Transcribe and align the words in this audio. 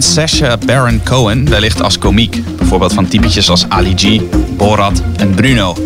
kent 0.00 0.66
Baron 0.66 1.00
Cohen 1.04 1.48
wellicht 1.48 1.82
als 1.82 1.98
komiek. 1.98 2.56
Bijvoorbeeld 2.56 2.92
van 2.92 3.08
typetjes 3.08 3.50
als 3.50 3.68
Ali 3.68 3.92
G, 3.96 4.20
Borat 4.56 5.02
en 5.16 5.34
Bruno. 5.34 5.76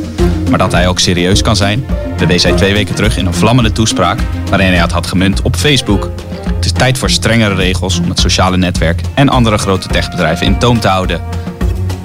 Maar 0.50 0.58
dat 0.58 0.72
hij 0.72 0.88
ook 0.88 0.98
serieus 0.98 1.42
kan 1.42 1.56
zijn, 1.56 1.86
bewees 2.18 2.42
hij 2.42 2.52
twee 2.52 2.72
weken 2.72 2.94
terug 2.94 3.16
in 3.16 3.26
een 3.26 3.34
vlammende 3.34 3.72
toespraak 3.72 4.20
waarin 4.48 4.68
hij 4.68 4.76
het 4.76 4.92
had 4.92 5.06
gemunt 5.06 5.42
op 5.42 5.56
Facebook. 5.56 6.10
Het 6.54 6.64
is 6.64 6.72
tijd 6.72 6.98
voor 6.98 7.10
strengere 7.10 7.54
regels 7.54 7.98
om 7.98 8.08
het 8.08 8.20
sociale 8.20 8.56
netwerk 8.56 9.00
en 9.14 9.28
andere 9.28 9.58
grote 9.58 9.88
techbedrijven 9.88 10.46
in 10.46 10.58
toom 10.58 10.80
te 10.80 10.88
houden. 10.88 11.20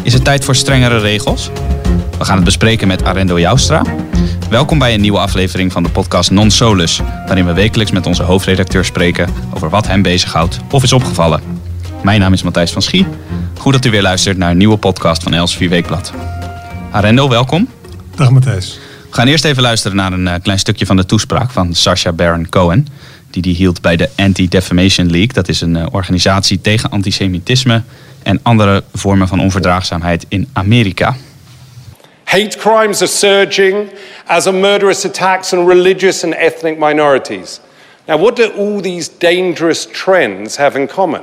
Is 0.04 0.14
het 0.14 0.24
tijd 0.24 0.46
voor 0.46 0.56
strengere 0.56 0.98
regels? 0.98 1.50
We 2.18 2.26
gaan 2.26 2.36
het 2.36 2.46
bespreken 2.46 2.88
met 2.88 3.04
Arendo 3.04 3.40
Joustra. 3.40 3.82
Welkom 4.50 4.80
bij 4.80 4.94
een 4.94 5.02
nieuwe 5.02 5.20
aflevering 5.20 5.72
van 5.72 5.84
de 5.84 5.90
podcast 5.90 6.32
Non 6.32 6.52
Solus, 6.52 7.02
waarin 7.26 7.46
we 7.46 7.54
wekelijks 7.54 7.92
met 7.92 8.06
onze 8.06 8.24
hoofdredacteur 8.24 8.86
spreken 8.86 9.30
over 9.54 9.70
wat 9.70 9.88
hem 9.88 10.02
bezighoudt 10.02 10.60
of 10.72 10.84
is 10.84 10.94
opgevallen. 10.94 11.61
Mijn 12.04 12.20
naam 12.20 12.34
is 12.34 12.44
Matthijs 12.44 12.72
van 12.72 12.82
Schie. 12.82 13.06
Goed 13.58 13.74
dat 13.74 13.86
u 13.86 13.90
weer 13.90 14.02
luistert 14.02 14.38
naar 14.38 14.52
een 14.52 14.58
nieuwe 14.58 14.78
podcast 14.78 15.24
van 15.24 15.34
Els 15.34 15.58
4 15.58 15.70
Weekblad. 15.70 16.14
Arendo, 16.92 17.30
welkom. 17.30 17.70
Dag 18.16 18.32
Matthijs. 18.32 18.80
We 19.10 19.16
gaan 19.16 19.28
eerst 19.28 19.46
even 19.46 19.62
luisteren 19.62 19.98
naar 19.98 20.14
een 20.14 20.28
eh, 20.28 20.42
klein 20.42 20.60
stukje 20.60 20.86
van 20.86 20.96
de 20.96 21.06
toespraak 21.06 21.52
van 21.52 21.74
Sacha 21.74 22.12
Baron 22.12 22.50
Cohen. 22.50 22.88
Die 23.30 23.42
die 23.42 23.56
hield 23.56 23.82
bij 23.82 23.96
de 23.96 24.10
Anti-Defamation 24.16 25.10
League. 25.10 25.34
Dat 25.34 25.48
is 25.48 25.62
een 25.62 25.76
eh, 25.76 25.86
organisatie 25.92 26.62
tegen 26.62 26.90
antisemitisme 26.90 27.82
en 28.24 28.40
andere 28.44 28.84
vormen 28.94 29.28
van 29.28 29.40
onverdraagzaamheid 29.40 30.26
in 30.28 30.50
Amerika. 30.54 31.16
Hate 32.24 32.58
crimes 32.58 33.02
are 33.02 33.12
surging, 33.12 33.76
as 34.26 34.48
are 34.48 34.58
murderous 34.58 35.06
attacks 35.06 35.54
on 35.54 35.68
religious 35.68 36.24
and 36.24 36.34
ethnic 36.34 36.78
minorities. 36.80 37.60
Now, 38.08 38.20
what 38.20 38.36
do 38.36 38.52
all 38.58 38.82
these 38.82 39.10
dangerous 39.18 39.88
trends 39.92 40.58
have 40.58 40.80
in 40.80 40.88
common? 40.88 41.22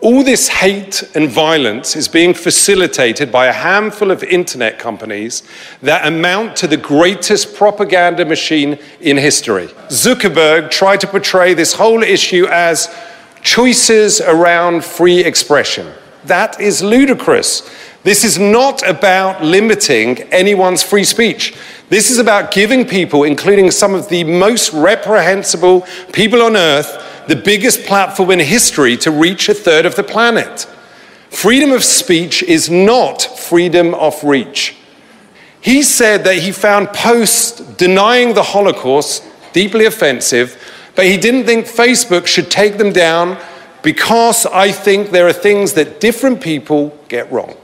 All 0.00 0.22
this 0.22 0.46
hate 0.46 1.02
and 1.16 1.28
violence 1.28 1.96
is 1.96 2.06
being 2.06 2.32
facilitated 2.32 3.32
by 3.32 3.46
a 3.46 3.52
handful 3.52 4.12
of 4.12 4.22
internet 4.22 4.78
companies 4.78 5.42
that 5.82 6.06
amount 6.06 6.54
to 6.58 6.68
the 6.68 6.76
greatest 6.76 7.56
propaganda 7.56 8.24
machine 8.24 8.78
in 9.00 9.16
history. 9.16 9.66
Zuckerberg 9.88 10.70
tried 10.70 11.00
to 11.00 11.08
portray 11.08 11.52
this 11.52 11.72
whole 11.72 12.04
issue 12.04 12.46
as 12.46 12.94
choices 13.42 14.20
around 14.20 14.84
free 14.84 15.24
expression. 15.24 15.92
That 16.26 16.60
is 16.60 16.80
ludicrous. 16.80 17.68
This 18.04 18.22
is 18.22 18.38
not 18.38 18.88
about 18.88 19.42
limiting 19.42 20.20
anyone's 20.32 20.84
free 20.84 21.02
speech. 21.02 21.56
This 21.88 22.08
is 22.08 22.18
about 22.18 22.52
giving 22.52 22.86
people, 22.86 23.24
including 23.24 23.72
some 23.72 23.96
of 23.96 24.08
the 24.08 24.22
most 24.22 24.72
reprehensible 24.72 25.84
people 26.12 26.42
on 26.42 26.56
earth, 26.56 27.04
the 27.28 27.36
biggest 27.36 27.84
platform 27.84 28.30
in 28.30 28.38
history 28.40 28.96
to 28.96 29.10
reach 29.10 29.48
a 29.48 29.54
third 29.54 29.86
of 29.86 29.94
the 29.94 30.02
planet. 30.02 30.66
Freedom 31.30 31.72
of 31.72 31.84
speech 31.84 32.42
is 32.42 32.70
not 32.70 33.22
freedom 33.22 33.94
of 33.94 34.24
reach. 34.24 34.74
He 35.60 35.82
said 35.82 36.24
that 36.24 36.38
he 36.38 36.52
found 36.52 36.88
posts 36.88 37.60
denying 37.76 38.32
the 38.32 38.42
Holocaust 38.42 39.22
deeply 39.52 39.84
offensive, 39.84 40.56
but 40.94 41.04
he 41.04 41.18
didn't 41.18 41.44
think 41.44 41.66
Facebook 41.66 42.26
should 42.26 42.50
take 42.50 42.78
them 42.78 42.92
down 42.92 43.38
because 43.82 44.46
I 44.46 44.72
think 44.72 45.10
there 45.10 45.28
are 45.28 45.32
things 45.32 45.74
that 45.74 46.00
different 46.00 46.40
people 46.40 46.98
get 47.08 47.30
wrong. 47.30 47.54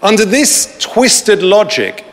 Under 0.00 0.24
this 0.24 0.76
twisted 0.78 1.42
logic, 1.42 2.04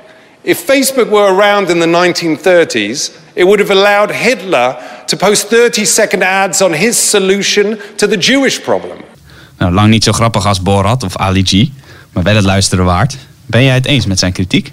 if 0.44 0.66
Facebook 0.66 1.10
were 1.10 1.34
around 1.34 1.70
in 1.70 1.80
the 1.80 1.86
1930s, 1.86 3.20
it 3.36 3.44
would 3.44 3.60
have 3.60 3.72
allowed 3.72 4.12
Hitler 4.12 4.99
to 5.10 5.18
post 5.18 5.50
30 5.50 5.86
second 5.86 6.24
ads 6.24 6.62
on 6.62 6.74
his 6.74 7.10
solution 7.10 7.80
to 7.96 8.08
the 8.08 8.18
Jewish 8.18 8.60
problem. 8.60 8.98
Nou, 9.58 9.74
lang 9.74 9.90
niet 9.90 10.04
zo 10.04 10.12
grappig 10.12 10.46
als 10.46 10.62
Borat 10.62 11.04
of 11.04 11.18
Ali 11.18 11.44
G, 11.46 11.70
maar 12.14 12.24
wel 12.24 12.36
het 12.36 12.44
luisteren 12.44 12.86
waard. 12.86 13.18
Ben 13.46 13.64
jij 13.64 13.74
het 13.74 13.86
eens 13.86 14.06
met 14.06 14.20
zijn 14.20 14.32
kritiek? 14.32 14.72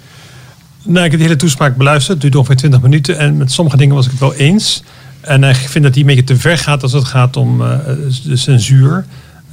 Nou, 0.83 1.05
ik 1.05 1.11
heb 1.11 1.19
de 1.19 1.25
hele 1.25 1.39
toespraak 1.39 1.75
beluisterd. 1.75 2.13
Het 2.13 2.21
duurt 2.21 2.35
ongeveer 2.35 2.55
20 2.55 2.81
minuten. 2.81 3.17
En 3.17 3.37
met 3.37 3.51
sommige 3.51 3.77
dingen 3.77 3.95
was 3.95 4.05
ik 4.05 4.11
het 4.11 4.19
wel 4.19 4.33
eens. 4.33 4.83
En 5.21 5.43
ik 5.43 5.55
vind 5.55 5.83
dat 5.83 5.93
hij 5.93 6.01
een 6.01 6.07
beetje 6.07 6.23
te 6.23 6.35
ver 6.35 6.57
gaat 6.57 6.83
als 6.83 6.91
het 6.91 7.05
gaat 7.05 7.37
om 7.37 7.61
uh, 7.61 7.77
de 8.23 8.35
censuur. 8.35 9.05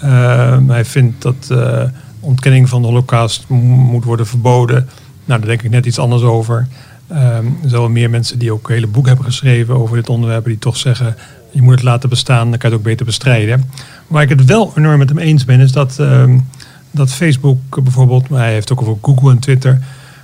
Uh, 0.05 0.59
hij 0.67 0.85
vindt 0.85 1.23
dat 1.23 1.49
uh, 1.53 1.83
ontkenning 2.21 2.69
van 2.69 2.83
de 2.83 2.89
holocaust 2.89 3.45
moet 3.49 4.05
worden 4.05 4.27
verboden. 4.27 4.89
Nou, 5.25 5.41
daar 5.41 5.49
denk 5.49 5.63
ik 5.63 5.71
net 5.71 5.87
iets 5.87 5.99
anders 5.99 6.23
over. 6.23 6.69
Um, 7.11 7.19
er 7.63 7.69
zijn 7.69 7.81
wel 7.81 7.89
meer 7.89 8.11
mensen 8.11 8.39
die 8.39 8.53
ook 8.53 8.69
hele 8.69 8.87
boeken 8.87 9.13
hebben 9.13 9.33
geschreven 9.33 9.75
over 9.75 9.97
dit 9.97 10.09
onderwerp. 10.09 10.45
Die 10.45 10.59
toch 10.59 10.77
zeggen, 10.77 11.17
je 11.51 11.63
moet 11.63 11.75
het 11.75 11.83
laten 11.83 12.09
bestaan, 12.09 12.51
dan 12.51 12.59
kan 12.59 12.71
je 12.71 12.77
het 12.77 12.85
ook 12.85 12.91
beter 12.91 13.07
bestrijden. 13.07 13.71
Waar 14.07 14.23
ik 14.23 14.29
het 14.29 14.45
wel 14.45 14.73
enorm 14.77 14.99
met 14.99 15.09
hem 15.09 15.19
eens 15.19 15.45
ben, 15.45 15.61
is 15.61 15.73
dat, 15.73 15.99
um, 15.99 16.49
dat 16.91 17.13
Facebook 17.13 17.83
bijvoorbeeld... 17.83 18.29
Maar 18.29 18.41
hij 18.41 18.53
heeft 18.53 18.73
ook 18.73 18.81
over 18.81 18.97
Google 19.03 19.31
en 19.31 19.39
Twitter... 19.39 19.79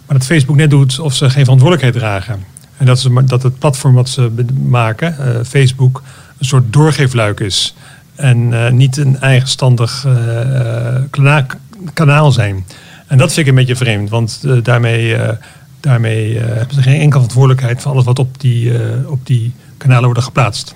maar 0.07 0.19
dat 0.19 0.27
Facebook 0.27 0.57
net 0.57 0.71
doet 0.71 0.99
of 0.99 1.15
ze 1.15 1.31
geen 1.31 1.45
verantwoordelijkheid 1.45 1.95
dragen. 1.95 2.45
En 2.77 2.87
dat, 2.87 2.99
ze, 2.99 3.25
dat 3.25 3.43
het 3.43 3.59
platform 3.59 3.95
wat 3.95 4.09
ze 4.09 4.31
maken, 4.69 5.17
uh, 5.21 5.27
Facebook, 5.45 6.03
een 6.39 6.47
soort 6.47 6.73
doorgeefluik 6.73 7.41
is. 7.41 7.75
En 8.15 8.39
uh, 8.39 8.71
niet 8.71 8.97
een 8.97 9.21
eigenstandig 9.21 10.07
uh, 10.07 11.37
kanaal 11.93 12.33
zijn. 12.33 12.65
En 13.07 13.19
dat 13.19 13.33
vind 13.33 13.47
ik 13.47 13.53
een 13.53 13.59
beetje 13.59 13.77
vreemd, 13.77 14.11
want 14.11 14.45
daarmee 14.63 15.17
daarmee 15.81 16.35
uh, 16.35 16.41
hebben 16.41 16.75
ze 16.75 16.83
geen 16.83 16.93
enkele 16.93 17.11
verantwoordelijkheid 17.11 17.83
voor 17.83 17.91
alles 17.93 18.05
wat 18.05 18.19
op 18.19 18.41
die, 18.41 18.65
uh, 18.65 19.11
op 19.11 19.27
die 19.27 19.53
kanalen 19.77 20.05
wordt 20.05 20.23
geplaatst. 20.23 20.75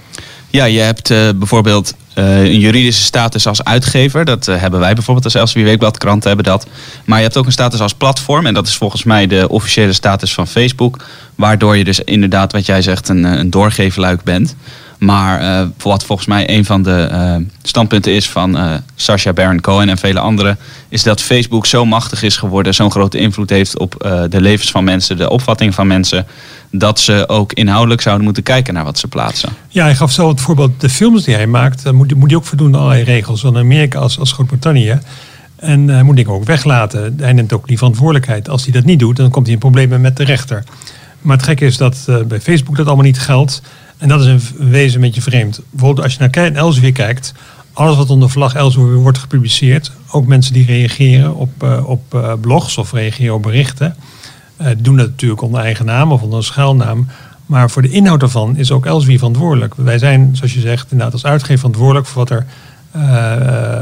Ja, 0.51 0.65
je 0.65 0.81
hebt 0.81 1.11
uh, 1.11 1.29
bijvoorbeeld 1.37 1.95
een 2.15 2.59
juridische 2.59 3.03
status 3.03 3.47
als 3.47 3.65
uitgever. 3.65 4.25
Dat 4.25 4.47
hebben 4.47 4.81
wij 4.81 4.95
bijvoorbeeld 4.95 5.25
als 5.25 5.35
Elsevier 5.35 5.65
Weekblad. 5.65 5.99
Kranten 5.99 6.29
hebben 6.29 6.47
dat. 6.47 6.67
Maar 7.05 7.19
je 7.19 7.25
hebt 7.25 7.37
ook 7.37 7.47
een 7.47 7.53
status 7.53 7.81
als 7.81 7.95
platform. 7.95 8.47
En 8.47 8.55
dat 8.55 8.67
is 8.67 8.77
volgens 8.77 9.05
mij 9.05 9.27
de 9.27 9.49
officiële 9.49 9.93
status 9.93 10.35
van 10.35 10.47
Facebook. 10.47 11.05
Waardoor 11.35 11.77
je 11.77 11.85
dus 11.85 12.01
inderdaad, 12.01 12.53
wat 12.53 12.67
jij 12.67 12.83
zegt, 12.83 13.09
een, 13.09 13.25
een 13.25 13.51
doorgeefluik 13.51 14.23
bent. 14.23 14.57
Maar 14.99 15.43
uh, 15.43 15.69
wat 15.79 16.05
volgens 16.05 16.29
mij 16.29 16.51
een 16.51 16.65
van 16.65 16.83
de 16.83 17.09
uh, 17.13 17.47
standpunten 17.63 18.13
is 18.13 18.29
van 18.29 18.57
uh, 18.57 18.73
Sacha 18.95 19.33
Baron 19.33 19.61
Cohen 19.61 19.89
en 19.89 19.99
vele 19.99 20.21
anderen, 20.21 20.59
is 20.89 21.03
dat 21.03 21.23
Facebook 21.23 21.67
zo 21.67 21.85
machtig 21.85 22.23
is 22.23 22.37
geworden, 22.37 22.75
zo'n 22.75 22.91
grote 22.91 23.19
invloed 23.19 23.51
heeft 23.51 23.79
op 23.79 23.95
de 24.29 24.41
levens 24.41 24.71
van 24.71 24.85
mensen, 24.85 25.17
de 25.17 25.31
opvatting 25.31 25.75
van 25.75 25.87
mensen, 25.87 26.27
dat 26.71 27.01
ze 27.01 27.29
ook 27.29 27.53
inhoudelijk 27.53 28.01
zouden 28.01 28.25
moeten 28.25 28.43
kijken 28.43 28.75
naar 28.75 28.85
wat 28.85 28.99
ze 28.99 29.09
plaatsen. 29.09 29.49
Ja, 29.69 29.85
hij 29.85 29.95
gaf 29.95 30.13
zo 30.13 30.29
het 30.29 30.41
voorbeeld, 30.41 30.81
de 30.81 30.89
films 30.89 31.25
die 31.25 31.35
hij 31.35 31.47
maakt, 31.47 31.93
moet, 31.93 32.15
moet 32.15 32.31
hij 32.31 32.39
ook 32.39 32.45
voldoen 32.45 32.75
aan 32.75 32.81
allerlei 32.81 33.05
regels, 33.05 33.45
in 33.45 33.57
Amerika 33.57 33.99
als, 33.99 34.19
als 34.19 34.33
Groot-Brittannië. 34.33 34.99
En 35.57 35.89
hij 35.89 36.03
moet 36.03 36.17
dingen 36.17 36.33
ook 36.33 36.45
weglaten. 36.45 37.15
Hij 37.21 37.33
neemt 37.33 37.53
ook 37.53 37.67
die 37.67 37.79
verantwoordelijkheid. 37.79 38.49
Als 38.49 38.65
hij 38.65 38.73
dat 38.73 38.85
niet 38.85 38.99
doet, 38.99 39.17
dan 39.17 39.31
komt 39.31 39.45
hij 39.45 39.55
in 39.55 39.61
problemen 39.61 40.01
met 40.01 40.17
de 40.17 40.25
rechter. 40.25 40.65
Maar 41.21 41.37
het 41.37 41.47
gekke 41.47 41.65
is 41.65 41.77
dat 41.77 42.09
bij 42.27 42.41
Facebook 42.41 42.77
dat 42.77 42.87
allemaal 42.87 43.05
niet 43.05 43.19
geldt. 43.19 43.63
En 43.99 44.09
dat 44.09 44.21
is 44.21 44.27
in 44.27 44.69
wezen 44.71 44.95
een 44.95 45.07
beetje 45.07 45.23
vreemd. 45.23 45.61
Bijvoorbeeld 45.71 46.05
als 46.05 46.15
je 46.15 46.29
naar 46.29 46.53
Elsevier 46.53 46.93
kijkt, 46.93 47.35
alles 47.73 47.97
wat 47.97 48.11
onder 48.11 48.31
vlag 48.31 48.55
Elsevier 48.55 48.95
wordt 48.95 49.19
gepubliceerd, 49.19 49.93
ook 50.11 50.27
mensen 50.27 50.53
die 50.53 50.67
reageren 50.67 51.35
op, 51.35 51.63
uh, 51.63 51.89
op 51.89 52.15
uh, 52.15 52.33
blogs 52.41 52.79
of 52.79 52.93
reageren 52.93 53.35
op 53.35 53.43
berichten, 53.43 53.97
uh, 54.61 54.67
doen 54.79 54.97
dat 54.97 55.07
natuurlijk 55.07 55.43
onder 55.43 55.61
eigen 55.61 55.85
naam 55.85 56.13
of 56.13 56.23
onder 56.23 56.39
een 56.39 56.45
schuilnaam. 56.45 57.07
Maar 57.47 57.71
voor 57.71 57.83
de 57.83 57.91
inhoud 57.91 58.21
daarvan 58.21 58.57
is 58.57 58.71
ook 58.71 58.87
Elsevier 58.87 59.19
verantwoordelijk. 59.19 59.75
Wij 59.77 59.99
zijn, 59.99 60.37
zoals 60.37 60.55
je 60.55 60.61
zegt, 60.61 60.91
inderdaad 60.91 61.13
als 61.13 61.25
uitgever 61.25 61.59
verantwoordelijk 61.59 62.07
voor 62.07 62.25
wat 62.25 62.31
er 62.31 62.47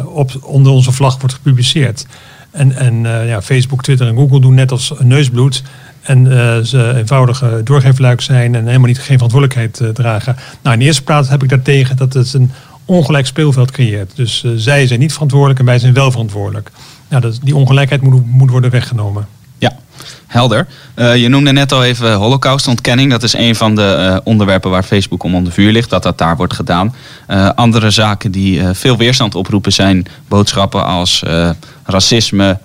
op, 0.07 0.31
onder 0.43 0.73
onze 0.73 0.93
vlag 0.93 1.19
wordt 1.19 1.35
gepubliceerd. 1.35 2.07
En, 2.51 2.77
en 2.77 3.03
ja, 3.27 3.43
Facebook, 3.43 3.83
Twitter 3.83 4.07
en 4.07 4.17
Google 4.17 4.41
doen 4.41 4.55
net 4.55 4.71
als 4.71 4.93
neusbloed. 4.99 5.63
En 6.03 6.27
uh, 6.27 6.59
ze 6.59 6.95
eenvoudig 6.97 7.45
doorgeefluik 7.65 8.21
zijn 8.21 8.55
en 8.55 8.67
helemaal 8.67 8.87
niet 8.87 8.99
geen 8.99 9.17
verantwoordelijkheid 9.19 9.81
uh, 9.81 9.89
dragen. 9.89 10.37
Nou, 10.63 10.75
in 10.75 10.81
de 10.81 10.87
eerste 10.87 11.03
plaats 11.03 11.29
heb 11.29 11.43
ik 11.43 11.49
daartegen 11.49 11.97
dat 11.97 12.13
het 12.13 12.35
een 12.35 12.51
ongelijk 12.85 13.27
speelveld 13.27 13.71
creëert. 13.71 14.13
Dus 14.15 14.45
zij 14.57 14.87
zijn 14.87 15.01
niet 15.01 15.13
verantwoordelijk 15.13 15.59
en 15.59 15.65
wij 15.65 15.79
zijn 15.79 15.95
wel 15.95 16.11
verantwoordelijk. 16.11 16.71
Nou, 17.09 17.23
dat, 17.23 17.39
die 17.43 17.57
ongelijkheid 17.57 18.03
moet, 18.03 18.27
moet 18.27 18.51
worden 18.51 18.71
weggenomen. 18.71 19.27
Ja, 19.59 19.73
helder. 20.27 20.67
je 20.95 21.29
noemde 21.29 21.53
net 21.53 21.73
al 21.73 21.85
even 21.85 22.15
holocaustontkenning. 22.15 23.11
Dat 23.11 23.23
is 23.23 23.35
een 23.35 23.57
van 23.57 23.75
de 23.75 24.21
onderwerpen 24.25 24.71
waar 24.71 24.83
Facebook 24.83 25.23
om 25.23 25.35
onder 25.35 25.53
vuur 25.53 25.73
ligt. 25.73 25.91
Dat 25.91 26.03
dat 26.03 26.19
daar 26.19 26.37
wordt 26.37 26.55
gedaan. 26.55 26.95
andere 27.55 27.91
zaken 27.91 28.31
die 28.31 28.63
veel 28.73 28.97
weerstand 28.97 29.35
oproepen 29.35 29.73
zijn 29.73 30.07
boodschappen 30.29 30.85
als 30.85 31.23
racisme 31.85 32.59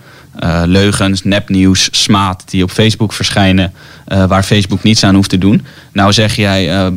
uh, 0.43 0.61
leugens, 0.65 1.23
nepnieuws, 1.23 1.87
smaad 1.91 2.43
die 2.45 2.63
op 2.63 2.71
Facebook 2.71 3.13
verschijnen, 3.13 3.73
uh, 4.07 4.25
waar 4.25 4.43
Facebook 4.43 4.83
niets 4.83 5.03
aan 5.03 5.15
hoeft 5.15 5.29
te 5.29 5.37
doen. 5.37 5.65
Nou 5.91 6.13
zeg 6.13 6.35
jij, 6.35 6.75
uh, 6.75 6.87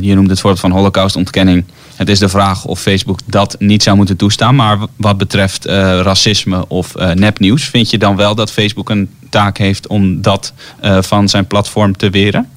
je 0.00 0.14
noemde 0.14 0.30
het 0.30 0.40
voorbeeld 0.40 0.60
van 0.60 0.70
holocaustontkenning. 0.70 1.64
Het 1.96 2.08
is 2.08 2.18
de 2.18 2.28
vraag 2.28 2.64
of 2.64 2.80
Facebook 2.80 3.18
dat 3.26 3.56
niet 3.58 3.82
zou 3.82 3.96
moeten 3.96 4.16
toestaan. 4.16 4.54
Maar 4.54 4.78
wat 4.96 5.18
betreft 5.18 5.64
racisme 5.64 6.68
of 6.68 6.94
nepnieuws, 7.14 7.64
vind 7.64 7.90
je 7.90 7.98
dan 7.98 8.16
wel 8.16 8.34
dat 8.34 8.52
Facebook 8.52 8.90
een 8.90 9.10
taak 9.30 9.58
heeft 9.58 9.86
om 9.86 10.22
dat 10.22 10.52
van 11.00 11.28
zijn 11.28 11.46
platform 11.46 11.96
te 11.96 12.10
weren? 12.10 12.48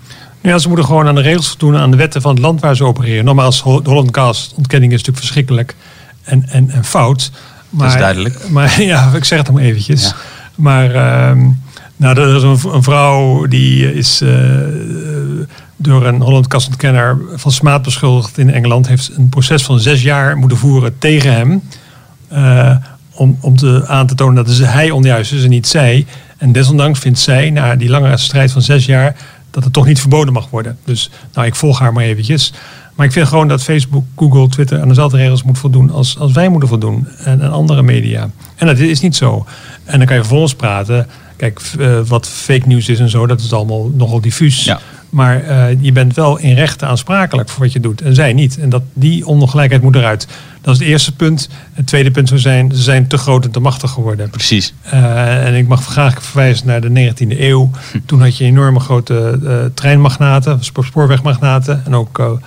Ja, 0.41 0.57
ze 0.57 0.67
moeten 0.67 0.85
gewoon 0.85 1.07
aan 1.07 1.15
de 1.15 1.21
regels 1.21 1.57
doen, 1.57 1.75
aan 1.75 1.91
de 1.91 1.97
wetten 1.97 2.21
van 2.21 2.31
het 2.31 2.39
land 2.39 2.61
waar 2.61 2.75
ze 2.75 2.83
opereren. 2.83 3.25
Nogmaals, 3.25 3.63
de 3.63 3.69
Hollandcast-ontkenning 3.69 4.91
is 4.91 4.97
natuurlijk 4.97 5.25
verschrikkelijk 5.25 5.75
en, 6.23 6.45
en, 6.49 6.69
en 6.69 6.83
fout. 6.83 7.31
Dat 7.69 7.87
is 7.87 7.97
duidelijk. 7.99 8.37
Maar 8.49 8.81
ja, 8.81 9.11
ik 9.13 9.25
zeg 9.25 9.37
het 9.37 9.51
maar 9.51 9.63
eventjes. 9.63 10.13
Maar 10.55 10.95
ehm, 10.95 11.47
nou, 11.95 12.19
er 12.19 12.35
is 12.35 12.43
een, 12.43 12.73
een, 12.73 12.83
vrouw 12.83 13.45
die 13.45 13.93
is 13.93 14.23
door 15.75 16.05
een 16.05 16.21
Holland 16.21 16.47
Kassenkenner 16.47 17.17
van 17.35 17.51
smaad 17.51 17.81
beschuldigd 17.81 18.37
in 18.37 18.53
Engeland. 18.53 18.87
Heeft 18.87 19.11
een 19.17 19.29
proces 19.29 19.63
van 19.63 19.79
zes 19.79 20.01
jaar 20.01 20.37
moeten 20.37 20.57
voeren 20.57 20.97
tegen 20.97 21.33
hem. 21.33 21.61
om, 23.13 23.37
om 23.41 23.55
te, 23.55 23.83
aan 23.87 24.07
te 24.07 24.15
tonen 24.15 24.45
dat 24.45 24.57
hij 24.57 24.91
onjuist 24.91 25.31
is 25.31 25.43
en 25.43 25.49
niet 25.49 25.67
zij. 25.67 26.05
En 26.37 26.51
desondanks 26.51 26.99
vindt 26.99 27.19
zij, 27.19 27.49
na 27.49 27.75
die 27.75 27.89
lange 27.89 28.17
strijd 28.17 28.51
van 28.51 28.61
zes 28.61 28.85
jaar, 28.85 29.15
dat 29.51 29.63
het 29.63 29.73
toch 29.73 29.85
niet 29.85 29.99
verboden 29.99 30.33
mag 30.33 30.49
worden. 30.49 30.77
Dus 30.85 31.09
nou, 31.33 31.47
ik 31.47 31.55
volg 31.55 31.79
haar 31.79 31.93
maar 31.93 32.03
eventjes. 32.03 32.53
Maar 32.99 33.07
ik 33.07 33.13
vind 33.13 33.27
gewoon 33.27 33.47
dat 33.47 33.63
Facebook, 33.63 34.03
Google, 34.15 34.49
Twitter 34.49 34.81
aan 34.81 34.87
dezelfde 34.87 35.17
regels 35.17 35.43
moet 35.43 35.57
voldoen 35.57 35.91
als, 35.91 36.17
als 36.17 36.31
wij 36.31 36.49
moeten 36.49 36.69
voldoen. 36.69 37.07
En, 37.23 37.41
andere 37.51 37.81
media. 37.81 38.29
En 38.55 38.67
dat 38.67 38.77
is 38.77 38.99
niet 38.99 39.15
zo. 39.15 39.45
En 39.83 39.97
dan 39.97 40.07
kan 40.07 40.15
je 40.15 40.21
vervolgens 40.21 40.55
praten. 40.55 41.07
Kijk, 41.35 41.61
uh, 41.79 41.99
wat 42.07 42.27
fake 42.27 42.67
news 42.67 42.89
is 42.89 42.99
en 42.99 43.09
zo, 43.09 43.27
dat 43.27 43.39
is 43.39 43.53
allemaal 43.53 43.91
nogal 43.93 44.21
diffuus. 44.21 44.63
Ja. 44.63 44.79
Maar 45.09 45.43
uh, 45.43 45.83
je 45.83 45.91
bent 45.91 46.15
wel 46.15 46.37
in 46.37 46.53
rechten 46.53 46.87
aansprakelijk 46.87 47.49
voor 47.49 47.63
wat 47.63 47.73
je 47.73 47.79
doet. 47.79 48.01
En 48.01 48.15
zij 48.15 48.33
niet. 48.33 48.59
En 48.59 48.69
dat, 48.69 48.81
die 48.93 49.25
ongelijkheid 49.25 49.81
moet 49.81 49.95
eruit. 49.95 50.27
Dat 50.61 50.73
is 50.73 50.79
het 50.79 50.89
eerste 50.89 51.15
punt. 51.15 51.49
Het 51.73 51.87
tweede 51.87 52.11
punt 52.11 52.27
zou 52.27 52.39
zijn, 52.39 52.71
ze 52.75 52.81
zijn 52.81 53.07
te 53.07 53.17
groot 53.17 53.45
en 53.45 53.51
te 53.51 53.59
machtig 53.59 53.91
geworden. 53.91 54.29
Precies. 54.29 54.73
Uh, 54.93 55.45
en 55.45 55.55
ik 55.55 55.67
mag 55.67 55.85
graag 55.85 56.23
verwijzen 56.23 56.67
naar 56.67 56.81
de 56.81 57.13
19e 57.13 57.39
eeuw. 57.39 57.71
Hm. 57.91 57.97
Toen 58.05 58.21
had 58.21 58.37
je 58.37 58.45
enorme 58.45 58.79
grote 58.79 59.39
uh, 59.43 59.55
treinmagnaten, 59.73 60.59
spoorwegmagnaten 60.61 61.81
en 61.85 61.95
ook 61.95 62.39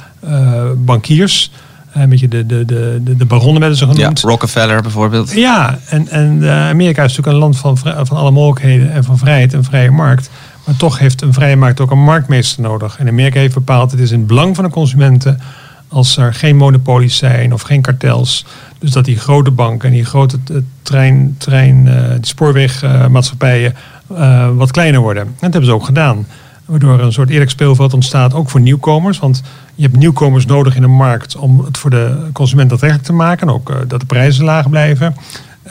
bankiers. 0.77 1.51
Een 1.93 2.09
beetje 2.09 2.29
de, 2.29 2.47
de, 2.47 2.65
de, 2.65 3.17
de 3.17 3.25
baronnen 3.25 3.61
werden 3.61 3.79
ze 3.79 3.87
genoemd. 3.87 4.21
Ja, 4.21 4.29
Rockefeller 4.29 4.83
bijvoorbeeld. 4.83 5.33
Ja, 5.33 5.79
en, 5.89 6.09
en 6.09 6.49
Amerika 6.51 7.05
is 7.05 7.17
natuurlijk 7.17 7.27
een 7.27 7.43
land 7.43 7.59
van, 7.59 7.79
van 7.79 8.17
alle 8.17 8.31
mogelijkheden 8.31 8.93
en 8.93 9.05
van 9.05 9.19
vrijheid 9.19 9.55
en 9.55 9.65
vrije 9.65 9.91
markt. 9.91 10.31
Maar 10.65 10.77
toch 10.77 10.99
heeft 10.99 11.23
een 11.23 11.33
vrije 11.33 11.57
markt 11.57 11.81
ook 11.81 11.91
een 11.91 12.05
marktmeester 12.05 12.63
nodig. 12.63 12.99
En 12.99 13.09
Amerika 13.09 13.39
heeft 13.39 13.55
bepaald, 13.55 13.91
het 13.91 14.01
is 14.01 14.11
in 14.11 14.19
het 14.19 14.27
belang 14.27 14.55
van 14.55 14.65
de 14.65 14.71
consumenten 14.71 15.41
als 15.89 16.17
er 16.17 16.35
geen 16.35 16.57
monopolies 16.57 17.17
zijn 17.17 17.53
of 17.53 17.63
geen 17.63 17.83
kartels. 17.83 18.47
Dus 18.79 18.91
dat 18.91 19.05
die 19.05 19.19
grote 19.19 19.51
banken 19.51 19.89
en 19.89 19.95
die 19.95 20.05
grote 20.05 20.39
eh, 20.51 20.57
trein, 20.83 21.35
trein 21.39 21.85
die 21.85 22.27
spoorwegmaatschappijen 22.27 23.75
uh, 24.13 24.49
wat 24.55 24.71
kleiner 24.71 25.01
worden. 25.01 25.23
En 25.23 25.33
dat 25.41 25.53
hebben 25.53 25.65
ze 25.65 25.75
ook 25.75 25.85
gedaan. 25.85 26.27
Waardoor 26.65 27.01
een 27.01 27.13
soort 27.13 27.31
eerlijk 27.31 27.51
speelveld 27.51 27.95
ontstaat, 27.95 28.35
ook 28.35 28.51
voor 28.51 28.61
nieuwkomers. 28.61 29.19
Want 29.19 29.43
je 29.75 29.83
hebt 29.83 29.97
nieuwkomers 29.97 30.47
nodig 30.47 30.77
in 30.77 30.83
een 30.83 30.91
markt 30.91 31.37
om 31.37 31.65
het 31.65 31.79
voor 31.79 31.91
de 31.91 32.29
consument 32.33 32.73
aantrekkelijk 32.73 33.09
te 33.09 33.13
maken. 33.13 33.49
En 33.49 33.55
ook 33.55 33.71
uh, 33.71 33.77
dat 33.87 34.01
de 34.01 34.07
prijzen 34.07 34.45
laag 34.45 34.71
blijven. 34.71 35.15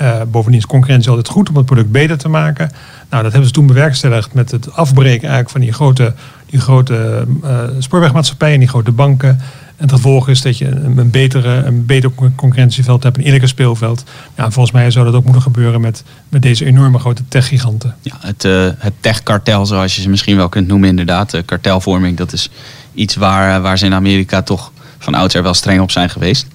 Uh, 0.02 0.22
bovendien 0.28 0.60
is 0.60 0.66
concurrentie 0.66 1.10
altijd 1.10 1.28
goed 1.28 1.50
om 1.50 1.56
het 1.56 1.66
product 1.66 1.92
beter 1.92 2.18
te 2.18 2.30
maken. 2.30 2.72
Nou, 3.10 3.24
dat 3.24 3.32
hebben 3.32 3.50
ze 3.50 3.56
toen 3.56 3.68
bewerkstelligd 3.68 4.34
met 4.34 4.52
het 4.52 4.74
afbreken 4.74 5.22
eigenlijk 5.22 5.50
van 5.50 5.62
die 5.62 5.74
grote, 5.74 6.14
die 6.46 6.60
grote 6.60 7.26
uh, 7.44 7.60
spoorwegmaatschappijen 7.80 8.54
en 8.54 8.60
die 8.60 8.70
grote 8.70 8.92
banken. 8.92 9.30
En 9.30 9.88
het 9.88 9.92
gevolg 9.92 10.30
is 10.30 10.42
dat 10.42 10.58
je 10.58 10.68
een, 10.68 11.10
betere, 11.12 11.50
een 11.50 11.86
beter 11.86 12.12
concurrentieveld 12.36 13.04
hebt, 13.04 13.18
een 13.18 13.24
eerlijker 13.24 13.50
speelveld. 13.50 14.04
Ja, 14.36 14.52
volgens 14.52 14.76
mij 14.76 14.92
zou 14.92 15.06
dat 15.06 15.14
ook 15.14 15.24
moeten 15.24 15.42
gebeuren 15.42 15.82
met, 15.82 16.04
met 16.30 16.42
deze 16.42 16.66
enorme 16.66 17.00
grote 17.00 17.24
techgiganten. 17.28 17.96
Ja, 18.02 18.16
het, 18.20 18.44
uh, 18.44 18.70
het 18.78 18.94
techkartel, 19.00 19.66
zoals 19.66 19.96
je 19.96 20.02
ze 20.02 20.10
misschien 20.10 20.36
wel 20.36 20.50
kunt 20.50 20.68
noemen, 20.68 20.90
inderdaad. 20.90 21.30
De 21.30 21.44
kartelvorming, 21.44 22.18
dat 22.18 22.34
is 22.34 22.50
iets 22.94 23.16
waar, 23.16 23.62
waar 23.62 23.78
ze 23.78 23.86
in 23.86 23.94
Amerika 23.94 24.42
toch 24.42 24.72
van 24.98 25.14
oudsher 25.14 25.44
wel 25.44 25.54
streng 25.54 25.82
op 25.82 25.92
zijn 25.92 26.10
geweest. 26.10 26.48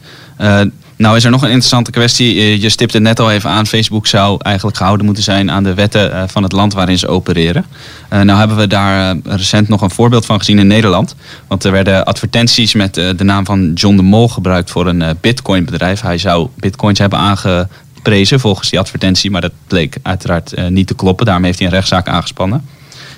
Nou 0.97 1.17
is 1.17 1.25
er 1.25 1.31
nog 1.31 1.43
een 1.43 1.49
interessante 1.49 1.91
kwestie. 1.91 2.37
Eh, 2.39 2.63
je 2.63 2.69
stipt 2.69 2.93
het 2.93 3.03
net 3.03 3.21
al 3.21 3.31
even 3.31 3.51
aan. 3.51 3.67
Facebook 3.67 4.07
zou 4.07 4.37
eigenlijk 4.43 4.77
gehouden 4.77 5.07
moeten 5.07 5.23
zijn 5.25 5.51
aan 5.51 5.63
de 5.63 5.75
wetten 5.75 6.13
eh, 6.13 6.23
van 6.27 6.43
het 6.43 6.53
land 6.53 6.73
waarin 6.73 6.99
ze 6.99 7.09
opereren. 7.09 7.65
Uh, 8.13 8.21
nou 8.21 8.39
hebben 8.39 8.57
we 8.57 8.67
daar 8.67 9.17
recent 9.25 9.69
nog 9.69 9.81
een 9.81 9.91
voorbeeld 9.91 10.27
van 10.27 10.39
gezien 10.39 10.59
in 10.59 10.67
Nederland. 10.67 11.15
Want 11.47 11.65
er 11.65 11.73
werden 11.73 12.05
advertenties 12.05 12.75
met 12.75 12.95
de 12.95 13.25
naam 13.25 13.45
van 13.45 13.73
John 13.73 13.97
de 13.97 14.03
Mol 14.03 14.29
gebruikt 14.29 14.71
voor 14.71 14.87
een 14.87 15.17
bitcoin 15.21 15.65
bedrijf. 15.65 16.01
Hij 16.01 16.19
zou 16.19 16.49
bitcoins 16.57 16.99
hebben 16.99 17.19
aangeprezen 17.19 18.41
volgens 18.41 18.71
die 18.71 18.79
advertentie. 18.79 19.31
Maar 19.31 19.41
dat 19.41 19.53
bleek 19.67 19.97
uiteraard 20.03 20.69
niet 20.71 20.87
te 20.87 20.95
kloppen. 20.95 21.27
Daarom 21.27 21.45
heeft 21.45 21.59
hij 21.59 21.67
een 21.67 21.75
rechtszaak 21.75 22.09
aangespannen. 22.09 22.65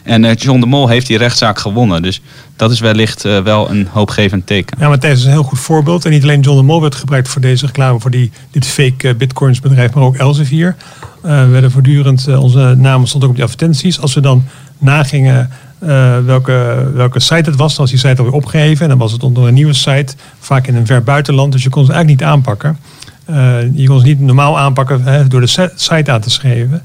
En 0.09 0.25
uh, 0.25 0.35
John 0.35 0.61
de 0.61 0.67
Mol 0.67 0.89
heeft 0.89 1.07
die 1.07 1.19
rechtszaak 1.19 1.59
gewonnen. 1.59 2.03
Dus 2.03 2.21
dat 2.57 2.71
is 2.71 2.81
wellicht 2.81 3.25
uh, 3.25 3.41
wel 3.41 3.71
een 3.71 3.89
hoopgevend 3.91 4.47
teken. 4.47 4.77
Ja, 4.81 4.89
maar 4.89 4.99
Thijs 4.99 5.19
is 5.19 5.25
een 5.25 5.31
heel 5.31 5.43
goed 5.43 5.59
voorbeeld. 5.59 6.05
En 6.05 6.11
niet 6.11 6.23
alleen 6.23 6.41
John 6.41 6.57
de 6.57 6.63
Mol 6.63 6.81
werd 6.81 6.95
gebruikt 6.95 7.29
voor 7.29 7.41
deze 7.41 7.67
reclame, 7.67 8.01
voor 8.01 8.11
die, 8.11 8.31
dit 8.51 8.67
fake 8.67 9.09
uh, 9.09 9.15
bitcoins 9.15 9.61
bedrijf, 9.61 9.95
maar 9.95 10.05
ook 10.05 10.17
Elsevier. 10.17 10.77
we 11.21 11.47
werden 11.47 11.71
voortdurend, 11.71 12.37
onze 12.37 12.75
naam 12.79 13.07
stond 13.07 13.25
ook 13.25 13.29
op 13.31 13.35
die 13.35 13.45
advertenties. 13.45 14.01
Als 14.01 14.15
we 14.15 14.21
dan 14.21 14.45
nagingen 14.79 15.51
welke, 16.25 16.91
welke 16.95 17.21
site 17.21 17.51
het 17.51 17.57
was, 17.57 17.77
dan 17.77 17.87
was 17.87 17.91
die 17.91 17.99
site 17.99 18.19
alweer 18.19 18.35
opgegeven. 18.35 18.83
En 18.83 18.89
dan 18.89 18.99
was 18.99 19.13
het 19.13 19.23
onder 19.23 19.47
een 19.47 19.55
nieuwe 19.55 19.73
site, 19.73 20.15
vaak 20.39 20.67
in 20.67 20.77
een 20.77 20.87
ver 20.87 21.03
buitenland. 21.03 21.53
Dus 21.53 21.63
je 21.63 21.69
kon 21.69 21.85
ze 21.85 21.93
eigenlijk 21.93 22.21
niet 22.21 22.31
aanpakken. 22.31 22.79
je 23.75 23.87
kon 23.87 24.01
ze 24.01 24.07
niet 24.07 24.21
normaal 24.21 24.59
aanpakken 24.59 25.03
hè, 25.03 25.27
door 25.27 25.41
de 25.41 25.71
site 25.75 26.13
aan 26.13 26.21
te 26.21 26.31
schrijven. 26.31 26.83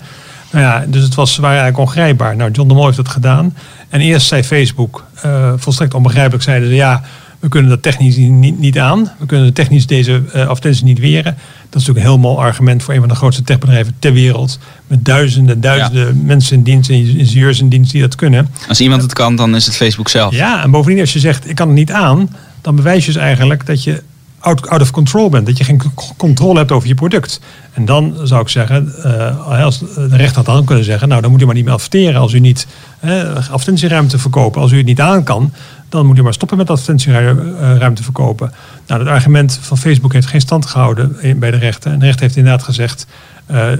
Nou 0.53 0.65
ja, 0.65 0.85
dus 0.87 1.03
het 1.03 1.15
was, 1.15 1.37
waren 1.37 1.59
eigenlijk 1.59 1.89
ongrijpbaar. 1.89 2.35
Nou, 2.35 2.51
John 2.51 2.67
de 2.67 2.73
Mol 2.73 2.85
heeft 2.85 2.97
het 2.97 3.07
gedaan. 3.07 3.55
En 3.89 4.01
eerst 4.01 4.27
zei 4.27 4.43
Facebook, 4.43 5.05
uh, 5.25 5.53
volstrekt 5.55 5.93
onbegrijpelijk, 5.93 6.43
zeiden 6.43 6.69
ze 6.69 6.75
ja, 6.75 7.03
we 7.39 7.49
kunnen 7.49 7.69
dat 7.69 7.81
technisch 7.81 8.15
niet, 8.15 8.59
niet 8.59 8.79
aan. 8.79 9.11
We 9.19 9.25
kunnen 9.25 9.53
technisch 9.53 9.85
deze 9.85 10.11
uh, 10.11 10.41
advertenties 10.41 10.83
niet 10.83 10.99
weren. 10.99 11.23
Dat 11.69 11.81
is 11.81 11.87
natuurlijk 11.87 11.97
een 11.97 12.11
heel 12.11 12.17
mooi 12.17 12.37
argument 12.37 12.83
voor 12.83 12.93
een 12.93 12.99
van 12.99 13.09
de 13.09 13.15
grootste 13.15 13.43
techbedrijven 13.43 13.95
ter 13.99 14.13
wereld. 14.13 14.59
Met 14.87 15.05
duizenden, 15.05 15.61
duizenden 15.61 16.25
mensen 16.25 16.57
in 16.57 16.63
dienst 16.63 16.89
en 16.89 16.95
ingenieurs 16.95 17.59
in 17.59 17.69
dienst 17.69 17.91
die 17.91 18.01
dat 18.01 18.15
kunnen. 18.15 18.49
Als 18.67 18.81
iemand 18.81 19.01
het 19.01 19.13
kan, 19.13 19.35
dan 19.35 19.55
is 19.55 19.65
het 19.65 19.75
Facebook 19.75 20.09
zelf. 20.09 20.33
Ja, 20.35 20.63
en 20.63 20.71
bovendien 20.71 20.99
als 20.99 21.13
je 21.13 21.19
zegt 21.19 21.49
ik 21.49 21.55
kan 21.55 21.67
het 21.67 21.77
niet 21.77 21.91
aan, 21.91 22.35
dan 22.61 22.75
bewijs 22.75 23.05
je 23.05 23.11
dus 23.11 23.21
eigenlijk 23.21 23.65
dat 23.65 23.83
je 23.83 24.03
out, 24.43 24.81
of 24.81 24.91
control 24.91 25.29
bent. 25.29 25.45
Dat 25.45 25.57
je 25.57 25.63
geen 25.63 25.81
controle 26.17 26.57
hebt 26.57 26.71
over 26.71 26.87
je 26.87 26.95
product. 26.95 27.39
En 27.73 27.85
dan 27.85 28.15
zou 28.23 28.41
ik 28.41 28.49
zeggen, 28.49 28.93
uh, 29.05 29.63
als 29.63 29.79
de 29.79 30.07
rechter 30.09 30.35
had 30.35 30.45
dan 30.45 30.65
kunnen 30.65 30.83
zeggen, 30.83 31.07
nou 31.07 31.21
dan 31.21 31.31
moet 31.31 31.41
u 31.41 31.45
maar 31.45 31.55
niet 31.55 31.63
meer 31.63 31.73
adverteren 31.73 32.21
als 32.21 32.33
u 32.33 32.39
niet 32.39 32.67
uh, 33.05 33.35
advertentieruimte 33.35 34.17
verkopen. 34.17 34.61
Als 34.61 34.71
u 34.71 34.77
het 34.77 34.85
niet 34.85 35.01
aan 35.01 35.23
kan, 35.23 35.53
dan 35.89 36.05
moet 36.05 36.17
u 36.17 36.23
maar 36.23 36.33
stoppen 36.33 36.57
met 36.57 36.69
advertentieruimte 36.69 38.03
verkopen. 38.03 38.53
Nou, 38.87 39.03
dat 39.03 39.13
argument 39.13 39.59
van 39.61 39.77
Facebook 39.77 40.13
heeft 40.13 40.27
geen 40.27 40.41
stand 40.41 40.65
gehouden 40.65 41.15
bij 41.39 41.51
de 41.51 41.57
rechter. 41.57 41.91
En 41.91 41.99
de 41.99 42.05
rechter 42.05 42.23
heeft 42.23 42.35
inderdaad 42.35 42.63
gezegd 42.63 43.07
uh, 43.51 43.71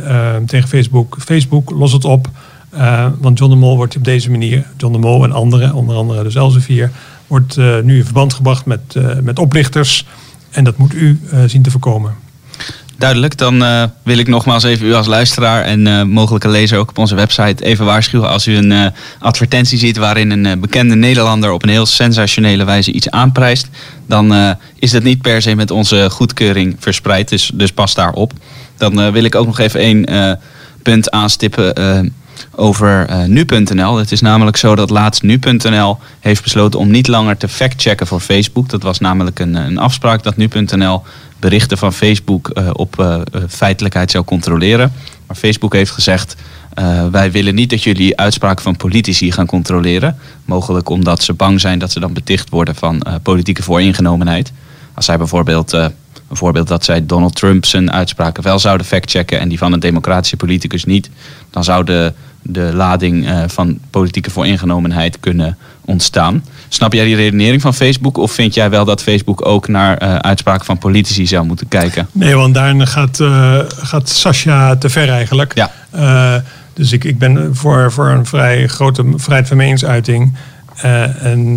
tegen 0.46 0.70
Facebook, 0.70 1.18
Facebook, 1.20 1.70
los 1.70 1.92
het 1.92 2.06
op. 2.06 2.28
want 3.20 3.40
John 3.40 3.52
de 3.52 3.58
Mol 3.58 3.76
wordt 3.76 3.96
op 3.96 4.04
deze 4.04 4.32
manier, 4.32 4.66
John 4.78 4.94
de 4.94 5.00
Mol 5.00 5.24
en 5.24 5.32
anderen, 5.32 5.74
onder 5.74 5.96
andere 5.96 6.24
dus 6.24 6.36
Elsevier, 6.36 6.92
wordt 7.28 7.58
nu 7.84 7.98
in 7.98 8.04
verband 8.04 8.34
gebracht 8.34 8.66
met, 8.66 8.96
met 9.22 9.40
oplichters. 9.40 10.06
En 10.54 10.64
dat 10.64 10.78
moet 10.78 10.94
u 10.94 11.20
zien 11.46 11.62
te 11.62 11.72
voorkomen. 11.72 12.16
Duidelijk, 12.98 13.38
dan 13.38 13.62
uh, 13.62 13.84
wil 14.04 14.18
ik 14.18 14.28
nogmaals 14.28 14.64
even 14.64 14.88
u 14.88 14.94
als 14.94 15.08
luisteraar 15.08 15.64
en 15.64 15.88
uh, 15.88 16.04
mogelijke 16.04 16.48
lezer 16.48 16.78
ook 16.78 16.90
op 16.90 16.98
onze 16.98 17.16
website 17.16 17.64
even 17.64 17.86
waarschuwen 17.86 18.30
als 18.30 18.48
u 18.48 18.56
een 18.56 18.92
advertentie 19.20 19.78
ziet 19.78 19.98
waarin 19.98 20.32
een 20.32 20.60
bekende 20.60 20.96
Nederlander 20.96 21.52
op 21.52 21.64
een 21.64 21.70
heel 21.70 21.86
sensationele 21.86 22.64
wijze 22.64 22.92
iets 22.92 23.10
aanprijst, 23.10 23.70
dan 24.08 24.56
is 24.76 24.92
dat 24.92 25.04
niet 25.04 25.22
per 25.22 25.42
se 25.42 25.56
met 25.56 25.72
onze 25.72 26.10
goedkeuring 26.10 26.76
verspreid, 26.80 27.30
dus, 27.30 27.52
dus 27.54 27.72
pas 27.72 27.94
daarop. 27.94 28.34
Dan 28.78 29.12
wil 29.12 29.24
ik 29.24 29.36
ook 29.36 29.46
nog 29.46 29.60
even 29.60 29.80
één 29.80 30.40
punt 30.82 31.12
aanstippen 31.12 31.74
over 32.52 33.08
nu.nl. 33.28 33.98
Het 33.98 34.12
is 34.12 34.22
namelijk 34.22 34.58
zo 34.58 34.76
dat 34.76 34.90
laatst 34.90 35.24
nu.nl 35.24 35.98
heeft 36.20 36.44
besloten 36.44 36.80
om 36.80 36.92
niet 36.92 37.08
langer 37.08 37.38
te 37.38 37.48
factchecken 37.48 38.08
voor 38.08 38.20
Facebook. 38.20 38.70
Dat 38.70 38.84
was 38.84 39.00
namelijk 39.00 39.40
een, 39.40 39.56
een 39.56 39.78
afspraak 39.78 40.24
dat 40.24 40.38
nu.nl 40.38 41.02
berichten 41.40 41.78
van 41.78 41.94
Facebook 41.94 42.52
uh, 42.54 42.70
op 42.74 43.22
feitelijkheid 43.50 44.12
zou 44.12 44.24
controleren. 44.24 44.94
Maar 45.28 45.36
Facebook 45.36 45.74
heeft 45.74 45.92
gezegd, 45.92 46.36
wij 47.12 47.32
willen 47.32 47.56
niet 47.56 47.70
dat 47.70 47.84
jullie 47.84 48.18
uitspraken 48.18 48.64
van 48.64 48.78
politici 48.78 49.32
gaan 49.32 49.46
controleren. 49.46 50.18
Mogelijk 50.46 50.90
omdat 50.90 51.24
ze 51.24 51.34
bang 51.34 51.60
zijn 51.60 51.80
dat 51.80 51.92
ze 51.92 52.00
dan 52.00 52.14
beticht 52.14 52.50
worden 52.50 52.76
van 52.76 53.04
politieke 53.24 53.64
vooringenomenheid. 53.64 54.52
Als 54.94 55.06
zij 55.06 55.18
bijvoorbeeld, 55.18 55.72
een 56.34 56.66
dat 56.68 56.86
zij 56.86 57.06
Donald 57.06 57.36
Trump 57.36 57.66
zijn 57.66 57.92
uitspraken 57.92 58.44
wel 58.44 58.60
zouden 58.60 58.86
factchecken 58.86 59.40
en 59.40 59.50
die 59.50 59.58
van 59.58 59.74
een 59.74 59.80
democratische 59.80 60.38
politicus 60.38 60.86
niet, 60.86 61.10
dan 61.54 61.64
zou 61.64 61.84
de, 61.84 62.14
de 62.42 62.72
lading 62.74 63.30
van 63.48 63.80
politieke 63.90 64.30
vooringenomenheid 64.30 65.20
kunnen 65.20 65.58
ontstaan. 65.86 66.44
Snap 66.68 66.94
jij 66.94 67.06
die 67.06 67.16
redenering 67.16 67.62
van 67.62 67.74
Facebook? 67.74 68.18
Of 68.18 68.32
vind 68.32 68.54
jij 68.54 68.70
wel 68.70 68.86
dat 68.86 69.04
Facebook 69.04 69.46
ook 69.46 69.68
naar 69.68 70.04
uh, 70.04 70.16
uitspraken 70.16 70.66
van 70.66 70.78
politici 70.78 71.28
zou 71.28 71.46
moeten 71.46 71.68
kijken? 71.68 72.08
Nee, 72.12 72.36
want 72.36 72.54
daarin 72.54 72.88
gaat, 72.88 73.20
uh, 73.20 73.60
gaat 73.68 74.10
Sascha 74.10 74.76
te 74.76 74.90
ver 74.90 75.10
eigenlijk. 75.10 75.56
Ja. 75.56 75.72
Uh, 75.96 76.42
dus 76.74 76.92
ik, 76.92 77.04
ik 77.04 77.18
ben 77.18 77.56
voor, 77.56 77.92
voor 77.92 78.08
een 78.08 78.26
vrij 78.26 78.68
grote 78.68 79.04
vrijheid 79.16 79.48
van 79.48 79.58
meningsuiting. 79.58 80.36
en 81.22 81.56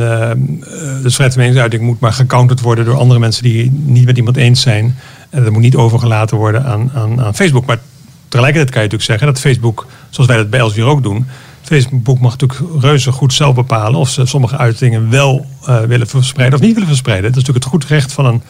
dus 1.02 1.14
vrijheid 1.14 1.32
van 1.32 1.36
meningsuiting 1.36 1.82
moet 1.82 2.00
maar 2.00 2.12
gecounterd 2.12 2.60
worden 2.60 2.84
door 2.84 2.96
andere 2.96 3.20
mensen 3.20 3.42
die 3.42 3.70
niet 3.84 4.04
met 4.04 4.16
iemand 4.16 4.36
eens 4.36 4.60
zijn. 4.60 4.96
En 5.30 5.42
dat 5.44 5.52
moet 5.52 5.62
niet 5.62 5.76
overgelaten 5.76 6.36
worden 6.36 6.64
aan, 6.64 6.90
aan, 6.94 7.20
aan 7.20 7.34
Facebook. 7.34 7.66
Maar 7.66 7.78
tegelijkertijd 8.28 8.70
kan 8.70 8.82
je 8.82 8.88
natuurlijk 8.88 9.02
zeggen 9.02 9.26
dat 9.26 9.40
Facebook, 9.40 9.86
zoals 10.10 10.28
wij 10.28 10.38
dat 10.38 10.50
bij 10.50 10.60
Elsevier 10.60 10.84
ook 10.84 11.02
doen, 11.02 11.26
Facebook 11.62 12.20
mag 12.20 12.38
natuurlijk 12.38 12.82
reuze 12.82 13.12
goed 13.12 13.32
zelf 13.32 13.54
bepalen 13.54 14.00
of 14.00 14.08
ze 14.08 14.26
sommige 14.26 14.56
uitingen 14.56 15.10
wel 15.10 15.46
uh, 15.68 15.80
willen 15.80 16.06
verspreiden 16.06 16.58
of 16.58 16.64
niet 16.64 16.74
willen 16.74 16.88
verspreiden. 16.88 17.32
Dat 17.32 17.40
is 17.40 17.46
natuurlijk 17.46 17.64
het 17.64 17.74
goed 17.74 17.90
recht 17.90 18.12
van 18.12 18.26
een 18.26 18.42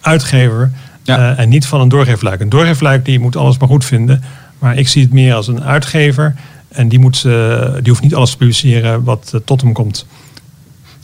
uitgever 0.00 0.72
uh, 1.04 1.38
en 1.38 1.48
niet 1.48 1.66
van 1.66 1.80
een 1.80 1.88
doorgeefluik. 1.88 2.40
Een 2.40 2.48
doorgeefluik 2.48 3.04
die 3.04 3.20
moet 3.20 3.36
alles 3.36 3.58
maar 3.58 3.68
goed 3.68 3.84
vinden. 3.84 4.22
Maar 4.58 4.76
ik 4.76 4.88
zie 4.88 5.02
het 5.02 5.12
meer 5.12 5.34
als 5.34 5.48
een 5.48 5.62
uitgever 5.62 6.34
en 6.68 6.88
die, 6.88 6.98
moet, 6.98 7.24
uh, 7.26 7.60
die 7.74 7.88
hoeft 7.88 8.02
niet 8.02 8.14
alles 8.14 8.30
te 8.30 8.36
publiceren 8.36 9.04
wat 9.04 9.40
tot 9.44 9.60
hem 9.60 9.72
komt. 9.72 10.06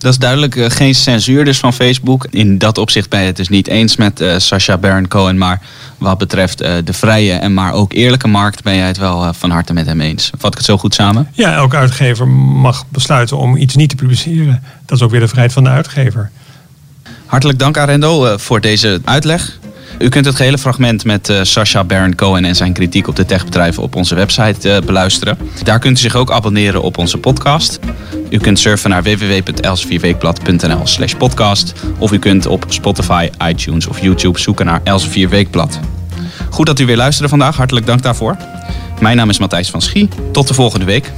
Dat 0.02 0.12
is 0.12 0.18
duidelijk 0.18 0.54
uh, 0.54 0.70
geen 0.70 0.94
censuur 0.94 1.44
dus 1.44 1.58
van 1.58 1.72
Facebook. 1.72 2.26
In 2.30 2.58
dat 2.58 2.78
opzicht 2.78 3.08
ben 3.08 3.20
je 3.20 3.26
het 3.26 3.36
dus 3.36 3.48
niet 3.48 3.68
eens 3.68 3.96
met 3.96 4.20
uh, 4.20 4.34
Sacha 4.38 4.78
Baron 4.78 5.08
Cohen. 5.08 5.38
Maar 5.38 5.60
wat 5.98 6.18
betreft 6.18 6.62
uh, 6.62 6.72
de 6.84 6.92
vrije 6.92 7.32
en 7.32 7.54
maar 7.54 7.72
ook 7.72 7.92
eerlijke 7.92 8.28
markt 8.28 8.62
ben 8.62 8.76
jij 8.76 8.86
het 8.86 8.96
wel 8.96 9.32
van 9.34 9.50
harte 9.50 9.72
met 9.72 9.86
hem 9.86 10.00
eens. 10.00 10.30
Vat 10.38 10.50
ik 10.50 10.56
het 10.56 10.66
zo 10.66 10.78
goed 10.78 10.94
samen? 10.94 11.28
Ja, 11.32 11.54
elke 11.54 11.76
uitgever 11.76 12.28
mag 12.28 12.84
besluiten 12.88 13.36
om 13.36 13.56
iets 13.56 13.76
niet 13.76 13.88
te 13.88 13.96
publiceren. 13.96 14.62
Dat 14.86 14.96
is 14.96 15.04
ook 15.04 15.10
weer 15.10 15.20
de 15.20 15.28
vrijheid 15.28 15.52
van 15.52 15.64
de 15.64 15.70
uitgever. 15.70 16.30
Hartelijk 17.26 17.58
dank 17.58 17.76
Arendo 17.76 18.36
voor 18.36 18.60
deze 18.60 19.00
uitleg. 19.04 19.58
U 19.98 20.08
kunt 20.08 20.24
het 20.24 20.36
gehele 20.36 20.58
fragment 20.58 21.04
met 21.04 21.28
uh, 21.28 21.38
Sasha 21.42 21.84
Baron 21.84 22.14
Cohen 22.14 22.44
en 22.44 22.56
zijn 22.56 22.72
kritiek 22.72 23.08
op 23.08 23.16
de 23.16 23.24
techbedrijven 23.24 23.82
op 23.82 23.96
onze 23.96 24.14
website 24.14 24.68
uh, 24.68 24.86
beluisteren. 24.86 25.38
Daar 25.62 25.78
kunt 25.78 25.98
u 25.98 26.00
zich 26.00 26.14
ook 26.14 26.30
abonneren 26.30 26.82
op 26.82 26.98
onze 26.98 27.18
podcast. 27.18 27.78
U 28.32 28.38
kunt 28.38 28.58
surfen 28.58 28.90
naar 28.90 29.02
www.elsevierweekblad.nl 29.02 30.86
slash 30.86 31.14
podcast. 31.14 31.72
Of 31.98 32.12
u 32.12 32.18
kunt 32.18 32.46
op 32.46 32.64
Spotify, 32.68 33.28
iTunes 33.48 33.86
of 33.86 34.00
YouTube 34.00 34.38
zoeken 34.38 34.66
naar 34.66 34.80
Elsevier 34.84 35.28
Weekblad. 35.28 35.80
Goed 36.50 36.66
dat 36.66 36.78
u 36.78 36.86
weer 36.86 36.96
luisterde 36.96 37.28
vandaag. 37.28 37.56
Hartelijk 37.56 37.86
dank 37.86 38.02
daarvoor. 38.02 38.36
Mijn 39.00 39.16
naam 39.16 39.28
is 39.28 39.38
Matthijs 39.38 39.70
van 39.70 39.82
Schie. 39.82 40.08
Tot 40.32 40.48
de 40.48 40.54
volgende 40.54 40.84
week. 40.84 41.12